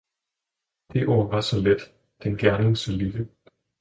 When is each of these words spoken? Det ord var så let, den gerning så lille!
Det 0.93 1.07
ord 1.07 1.29
var 1.29 1.41
så 1.41 1.61
let, 1.61 1.81
den 2.23 2.37
gerning 2.37 2.77
så 2.77 2.91
lille! 2.91 3.27